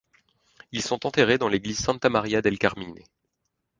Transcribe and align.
Ils 0.71 0.81
sont 0.81 1.05
enterrés 1.05 1.37
dans 1.37 1.47
l'église 1.47 1.77
Santa 1.77 2.09
Maria 2.09 2.41
del 2.41 2.57
Carmine. 2.57 3.03